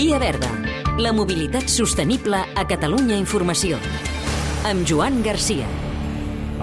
Via 0.00 0.16
Verda, 0.16 0.48
la 0.96 1.10
mobilitat 1.12 1.68
sostenible 1.68 2.38
a 2.56 2.62
Catalunya 2.64 3.18
Informació. 3.20 3.76
Amb 4.64 4.88
Joan 4.88 5.18
Garcia. 5.20 5.66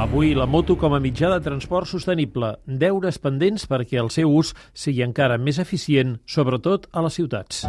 Avui 0.01 0.31
la 0.33 0.47
moto 0.49 0.73
com 0.73 0.95
a 0.97 0.99
mitjà 1.03 1.29
de 1.35 1.37
transport 1.45 1.85
sostenible, 1.85 2.55
deures 2.65 3.21
pendents 3.21 3.69
perquè 3.69 4.01
el 4.01 4.09
seu 4.09 4.33
ús 4.33 4.55
sigui 4.73 5.05
encara 5.05 5.37
més 5.37 5.61
eficient, 5.61 6.17
sobretot 6.25 6.89
a 6.89 7.05
les 7.05 7.21
ciutats. 7.21 7.67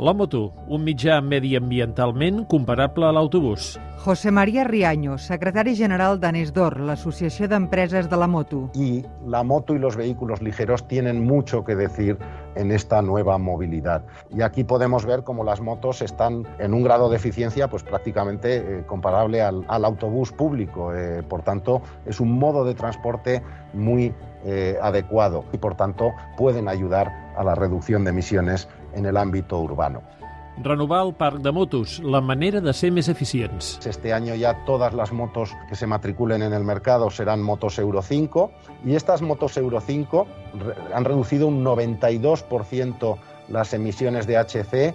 La 0.00 0.14
moto, 0.14 0.54
un 0.72 0.80
mitjà 0.80 1.18
mediambientalment 1.20 2.46
comparable 2.48 3.04
a 3.04 3.10
l'autobús. 3.12 3.74
José 4.00 4.30
María 4.32 4.62
Riaño, 4.64 5.18
secretari 5.20 5.74
general 5.76 6.16
d'Anesdor, 6.22 6.78
l'Associació 6.80 7.50
d'Empreses 7.52 8.08
de 8.08 8.16
la 8.16 8.26
Moto. 8.26 8.70
Y 8.72 9.04
la 9.26 9.42
moto 9.42 9.74
y 9.74 9.78
los 9.78 9.96
vehículos 9.96 10.40
ligeros 10.40 10.88
tienen 10.88 11.22
mucho 11.22 11.64
que 11.64 11.76
decir 11.76 12.16
en 12.54 12.72
esta 12.72 13.02
nueva 13.02 13.36
movilidad. 13.36 14.06
Y 14.30 14.40
aquí 14.40 14.64
podemos 14.64 15.04
ver 15.04 15.22
cómo 15.22 15.44
las 15.44 15.60
motos 15.60 16.00
están 16.00 16.46
en 16.58 16.72
un 16.72 16.82
grado 16.82 17.10
de 17.10 17.16
eficiencia 17.16 17.68
pues 17.68 17.82
prácticamente 17.82 18.56
eh, 18.56 18.84
comparable 18.86 19.42
al, 19.42 19.66
al, 19.68 19.84
autobús 19.84 20.32
público. 20.32 20.94
Eh, 20.94 21.22
por 21.22 21.42
tanto, 21.42 21.82
es 22.06 22.20
un 22.20 22.38
modo 22.38 22.64
de 22.64 22.74
transporte 22.74 23.42
muy 23.74 24.14
eh, 24.46 24.78
adecuado 24.80 25.44
y 25.52 25.58
por 25.58 25.74
tanto 25.74 26.12
pueden 26.38 26.68
ayudar 26.68 27.12
a 27.40 27.44
la 27.44 27.54
reducción 27.54 28.04
de 28.04 28.10
emisiones 28.10 28.68
en 28.92 29.06
el 29.06 29.16
ámbito 29.16 29.58
urbano. 29.58 30.02
Renovar 30.62 31.06
el 31.06 31.14
parc 31.14 31.38
de 31.38 31.50
motos, 31.50 31.98
la 32.00 32.20
manera 32.20 32.60
de 32.60 32.74
ser 32.74 32.92
eficients. 32.98 33.80
Este 33.86 34.12
año 34.12 34.34
ya 34.34 34.62
todas 34.66 34.92
las 34.92 35.10
motos 35.10 35.56
que 35.70 35.74
se 35.74 35.86
matriculen 35.86 36.42
en 36.42 36.52
el 36.52 36.64
mercado 36.64 37.08
serán 37.08 37.40
motos 37.40 37.78
Euro 37.78 38.02
5 38.02 38.50
y 38.84 38.94
estas 38.94 39.22
motos 39.22 39.56
Euro 39.56 39.80
5 39.80 40.26
han 40.92 41.04
reducido 41.06 41.46
un 41.46 41.64
92% 41.64 43.16
las 43.48 43.72
emisiones 43.72 44.26
de 44.26 44.36
HC 44.36 44.94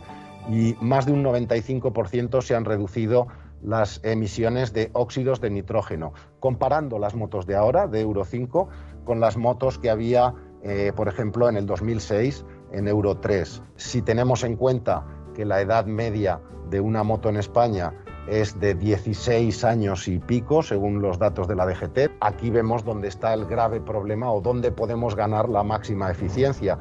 y 0.51 0.75
más 0.81 1.07
de 1.07 1.13
un 1.13 1.23
95% 1.23 2.43
se 2.43 2.53
han 2.53 2.65
reducido 2.65 3.27
las 3.63 3.99
emisiones 4.03 4.71
de 4.73 4.91
óxidos 4.93 5.41
de 5.41 5.49
nitrógeno, 5.49 6.13
comparando 6.39 6.99
las 6.99 7.15
motos 7.15 7.47
de 7.47 7.55
ahora, 7.55 7.87
de 7.87 8.01
Euro 8.01 8.23
5, 8.23 8.69
con 9.03 9.19
las 9.19 9.37
motos 9.37 9.79
que 9.79 9.89
había, 9.89 10.33
eh, 10.65 10.91
por 10.95 11.07
ejemplo, 11.07 11.47
en 11.47 11.57
el 11.57 11.67
2006 11.67 12.43
en 12.71 12.87
Euro 12.87 13.17
3. 13.17 13.61
Si 13.75 14.01
tenemos 14.01 14.43
en 14.43 14.55
cuenta 14.55 15.05
que 15.35 15.45
la 15.45 15.61
edad 15.61 15.85
media 15.85 16.41
de 16.71 16.79
una 16.79 17.03
moto 17.03 17.29
en 17.29 17.37
España 17.37 17.93
es 18.27 18.59
de 18.59 18.73
16 18.73 19.63
años 19.63 20.07
y 20.07 20.17
pico, 20.17 20.63
según 20.63 21.03
los 21.03 21.19
datos 21.19 21.47
de 21.47 21.55
la 21.55 21.67
DGT. 21.67 22.17
Aquí 22.19 22.49
vemos 22.49 22.83
dónde 22.83 23.09
está 23.09 23.35
el 23.35 23.45
grave 23.45 23.79
problema 23.79 24.31
o 24.31 24.41
dónde 24.41 24.71
podemos 24.71 25.15
ganar 25.15 25.47
la 25.49 25.63
máxima 25.63 26.09
eficiencia, 26.09 26.79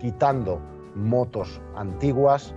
quitando 0.00 0.58
motos 0.94 1.60
antiguas. 1.76 2.54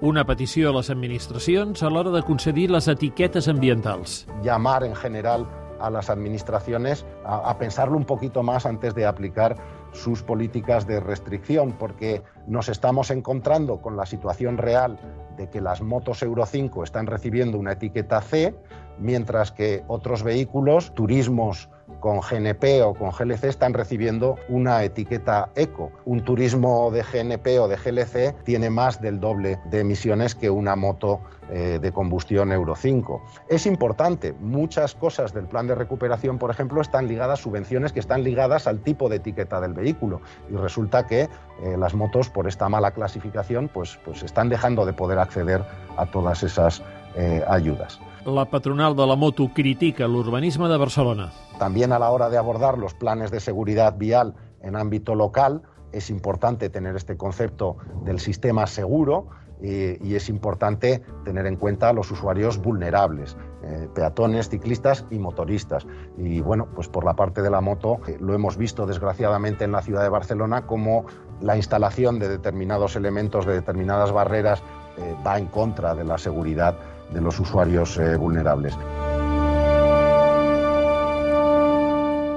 Una 0.00 0.24
petició 0.24 0.70
a 0.70 0.76
les 0.78 0.88
administracions 0.88 1.82
a 1.82 1.90
l'hora 1.90 2.12
de 2.14 2.22
concedir 2.22 2.70
les 2.70 2.86
etiquetes 2.88 3.48
ambientals. 3.48 4.28
Llamar 4.44 4.84
en 4.84 4.94
general 4.94 5.48
a 5.80 5.90
las 5.90 6.10
administraciones 6.10 7.04
a, 7.24 7.50
a 7.50 7.58
pensarlo 7.58 7.96
un 7.96 8.04
poquito 8.04 8.42
más 8.42 8.64
antes 8.66 8.94
de 8.94 9.04
aplicar 9.06 9.56
sus 9.92 10.22
políticas 10.22 10.86
de 10.86 11.00
restricción, 11.00 11.72
porque 11.72 12.22
nos 12.46 12.68
estamos 12.68 13.10
encontrando 13.10 13.80
con 13.80 13.96
la 13.96 14.06
situación 14.06 14.58
real 14.58 14.98
de 15.36 15.48
que 15.48 15.60
las 15.60 15.82
motos 15.82 16.22
Euro 16.22 16.46
5 16.46 16.84
están 16.84 17.06
recibiendo 17.06 17.58
una 17.58 17.72
etiqueta 17.72 18.20
C, 18.20 18.54
mientras 18.98 19.52
que 19.52 19.82
otros 19.88 20.22
vehículos, 20.22 20.94
turismos 20.94 21.70
con 21.98 22.20
GNP 22.20 22.82
o 22.82 22.94
con 22.94 23.10
GLC 23.10 23.44
están 23.44 23.74
recibiendo 23.74 24.36
una 24.48 24.84
etiqueta 24.84 25.50
eco. 25.54 25.90
Un 26.04 26.24
turismo 26.24 26.90
de 26.90 27.02
GNP 27.02 27.58
o 27.58 27.68
de 27.68 27.76
GLC 27.76 28.44
tiene 28.44 28.70
más 28.70 29.00
del 29.00 29.20
doble 29.20 29.58
de 29.70 29.80
emisiones 29.80 30.34
que 30.34 30.50
una 30.50 30.76
moto 30.76 31.20
eh, 31.52 31.78
de 31.80 31.92
combustión 31.92 32.52
Euro 32.52 32.76
5. 32.76 33.22
Es 33.48 33.66
importante, 33.66 34.32
muchas 34.34 34.94
cosas 34.94 35.34
del 35.34 35.46
plan 35.46 35.66
de 35.66 35.74
recuperación, 35.74 36.38
por 36.38 36.50
ejemplo, 36.50 36.80
están 36.80 37.08
ligadas, 37.08 37.40
subvenciones 37.40 37.92
que 37.92 37.98
están 37.98 38.22
ligadas 38.22 38.68
al 38.68 38.80
tipo 38.80 39.08
de 39.08 39.16
etiqueta 39.16 39.60
del 39.60 39.74
vehículo. 39.74 40.20
Y 40.48 40.54
resulta 40.54 41.06
que 41.06 41.22
eh, 41.22 41.76
las 41.76 41.94
motos, 41.94 42.30
por 42.30 42.46
esta 42.46 42.68
mala 42.68 42.92
clasificación, 42.92 43.68
pues, 43.68 43.98
pues 44.04 44.22
están 44.22 44.48
dejando 44.48 44.86
de 44.86 44.92
poder 44.92 45.18
acceder 45.18 45.64
a 45.96 46.06
todas 46.06 46.44
esas 46.44 46.82
eh, 47.16 47.42
ayudas. 47.48 48.00
La 48.26 48.44
patronal 48.44 48.94
de 48.94 49.06
la 49.06 49.16
moto 49.16 49.48
critica 49.54 50.06
l'urbanisme 50.06 50.68
de 50.68 50.76
Barcelona. 50.76 51.32
También 51.58 51.90
a 51.90 51.98
la 51.98 52.10
hora 52.10 52.28
de 52.28 52.36
abordar 52.36 52.76
los 52.76 52.92
planes 52.92 53.30
de 53.30 53.40
seguridad 53.40 53.96
vial 53.96 54.34
en 54.60 54.76
ámbito 54.76 55.14
local, 55.14 55.62
es 55.90 56.10
importante 56.10 56.68
tener 56.68 56.96
este 56.96 57.16
concepto 57.16 57.78
del 58.04 58.20
sistema 58.20 58.66
seguro 58.66 59.28
y, 59.62 60.06
y 60.06 60.16
es 60.16 60.28
importante 60.28 61.02
tener 61.24 61.46
en 61.46 61.56
cuenta 61.56 61.88
a 61.88 61.92
los 61.94 62.10
usuarios 62.10 62.58
vulnerables, 62.58 63.38
eh, 63.62 63.88
peatones, 63.94 64.50
ciclistas 64.50 65.06
y 65.10 65.18
motoristas. 65.18 65.86
Y 66.18 66.40
bueno, 66.40 66.68
pues 66.74 66.88
por 66.88 67.04
la 67.04 67.14
parte 67.14 67.40
de 67.40 67.50
la 67.50 67.62
moto 67.62 68.00
eh, 68.06 68.18
lo 68.20 68.34
hemos 68.34 68.58
visto 68.58 68.84
desgraciadamente 68.84 69.64
en 69.64 69.72
la 69.72 69.80
ciudad 69.80 70.02
de 70.02 70.10
Barcelona 70.10 70.66
como 70.66 71.06
la 71.40 71.56
instalación 71.56 72.18
de 72.18 72.28
determinados 72.28 72.96
elementos, 72.96 73.46
de 73.46 73.54
determinadas 73.54 74.12
barreras, 74.12 74.62
eh, 74.98 75.16
va 75.26 75.38
en 75.38 75.46
contra 75.46 75.94
de 75.94 76.04
la 76.04 76.18
seguridad 76.18 76.76
de 77.12 77.20
los 77.20 77.40
usuarios 77.40 77.96
eh, 77.98 78.16
vulnerables. 78.16 78.76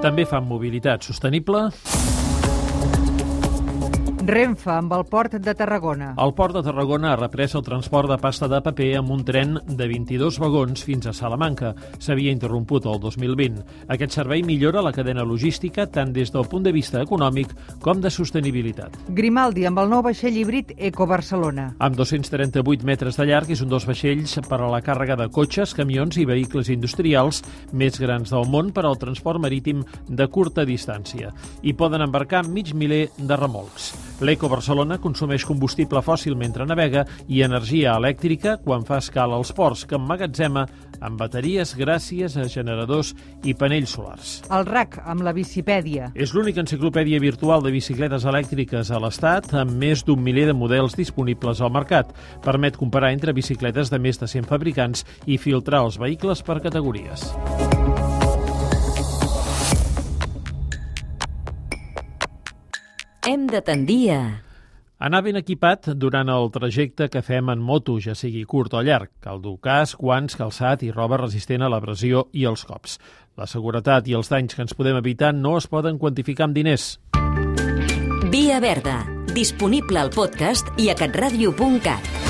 També 0.04 0.26
fan 0.28 0.44
mobilitat 0.44 1.06
sostenible 1.06 1.70
Renfe 4.24 4.70
amb 4.72 4.92
el 4.96 5.02
port 5.04 5.34
de 5.36 5.52
Tarragona. 5.52 6.14
El 6.16 6.30
port 6.32 6.54
de 6.56 6.62
Tarragona 6.64 7.10
ha 7.12 7.16
reprès 7.18 7.52
el 7.58 7.62
transport 7.66 8.08
de 8.08 8.16
pasta 8.16 8.46
de 8.48 8.62
paper 8.64 8.86
amb 8.96 9.10
un 9.12 9.24
tren 9.28 9.58
de 9.68 9.84
22 9.90 10.38
vagons 10.40 10.80
fins 10.80 11.04
a 11.10 11.12
Salamanca. 11.12 11.74
S'havia 12.00 12.32
interromput 12.32 12.86
el 12.88 12.96
2020. 13.02 13.60
Aquest 13.92 14.16
servei 14.16 14.40
millora 14.40 14.80
la 14.80 14.94
cadena 14.96 15.26
logística 15.28 15.84
tant 15.92 16.14
des 16.16 16.32
del 16.32 16.48
punt 16.48 16.64
de 16.64 16.72
vista 16.72 17.02
econòmic 17.04 17.52
com 17.84 18.00
de 18.00 18.08
sostenibilitat. 18.08 18.96
Grimaldi 19.12 19.66
amb 19.68 19.82
el 19.82 19.92
nou 19.92 20.00
vaixell 20.08 20.40
híbrid 20.40 20.72
Eco 20.78 21.04
Barcelona. 21.04 21.74
Amb 21.76 22.00
238 22.00 22.88
metres 22.88 23.20
de 23.20 23.28
llarg 23.28 23.52
és 23.52 23.60
un 23.60 23.68
dels 23.68 23.84
vaixells 23.84 24.38
per 24.48 24.62
a 24.62 24.72
la 24.72 24.80
càrrega 24.80 25.18
de 25.20 25.28
cotxes, 25.28 25.76
camions 25.76 26.16
i 26.16 26.24
vehicles 26.24 26.72
industrials 26.72 27.42
més 27.76 28.00
grans 28.00 28.32
del 28.32 28.48
món 28.48 28.72
per 28.72 28.88
al 28.88 28.96
transport 28.96 29.44
marítim 29.44 29.84
de 30.08 30.30
curta 30.32 30.64
distància. 30.64 31.36
Hi 31.60 31.76
poden 31.76 32.08
embarcar 32.08 32.46
mig 32.48 32.72
miler 32.72 33.10
de 33.20 33.36
remolcs. 33.44 33.92
L'Eco 34.22 34.46
Barcelona 34.46 35.00
consumeix 35.02 35.42
combustible 35.42 35.98
fòssil 36.04 36.36
mentre 36.38 36.66
navega 36.68 37.02
i 37.26 37.40
energia 37.42 37.96
elèctrica 37.98 38.56
quan 38.62 38.84
fa 38.86 39.00
escala 39.02 39.34
als 39.34 39.50
ports, 39.52 39.82
que 39.90 39.98
emmagatzema 39.98 40.62
amb 41.04 41.18
bateries 41.18 41.74
gràcies 41.74 42.36
a 42.38 42.46
generadors 42.48 43.10
i 43.42 43.56
panells 43.58 43.96
solars. 43.96 44.36
El 44.54 44.68
RAC 44.70 45.00
amb 45.02 45.26
la 45.26 45.34
bicipèdia. 45.34 46.12
És 46.14 46.34
l'única 46.36 46.62
enciclopèdia 46.62 47.18
virtual 47.18 47.66
de 47.66 47.74
bicicletes 47.74 48.24
elèctriques 48.30 48.94
a 48.94 49.02
l'Estat 49.02 49.50
amb 49.64 49.74
més 49.82 50.06
d'un 50.06 50.22
miler 50.22 50.46
de 50.52 50.56
models 50.56 50.94
disponibles 50.94 51.60
al 51.60 51.74
mercat. 51.74 52.14
Permet 52.46 52.78
comparar 52.78 53.10
entre 53.16 53.34
bicicletes 53.34 53.90
de 53.90 53.98
més 53.98 54.22
de 54.22 54.30
100 54.30 54.46
fabricants 54.46 55.02
i 55.26 55.42
filtrar 55.42 55.82
els 55.88 55.98
vehicles 55.98 56.46
per 56.46 56.62
categories. 56.62 57.26
Hem 63.26 63.46
de 63.48 63.62
tendir 63.64 64.10
a... 64.12 64.22
Anar 65.04 65.22
ben 65.24 65.36
equipat 65.36 65.88
durant 66.00 66.28
el 66.32 66.50
trajecte 66.52 67.08
que 67.12 67.22
fem 67.24 67.48
en 67.52 67.60
moto, 67.60 67.96
ja 68.00 68.14
sigui 68.16 68.44
curt 68.48 68.76
o 68.76 68.82
llarg. 68.84 69.10
Cal 69.24 69.40
dur 69.40 69.56
casc, 69.64 69.96
guants, 70.00 70.36
calçat 70.36 70.84
i 70.84 70.92
roba 70.92 71.18
resistent 71.20 71.64
a 71.64 71.70
l'abrasió 71.72 72.26
i 72.32 72.44
als 72.48 72.64
cops. 72.68 72.98
La 73.40 73.48
seguretat 73.50 74.08
i 74.08 74.16
els 74.16 74.28
danys 74.32 74.54
que 74.54 74.62
ens 74.64 74.76
podem 74.76 75.00
evitar 75.00 75.32
no 75.34 75.56
es 75.58 75.68
poden 75.68 75.98
quantificar 75.98 76.48
amb 76.48 76.60
diners. 76.60 76.98
Via 78.32 78.60
Verda, 78.60 79.00
disponible 79.32 80.04
al 80.04 80.12
podcast 80.12 80.70
i 80.76 80.92
a 80.92 80.96
catradio.cat. 80.98 82.23